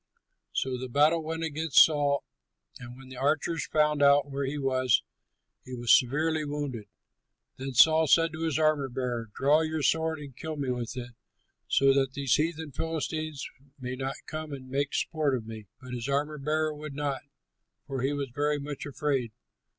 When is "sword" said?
9.83-10.17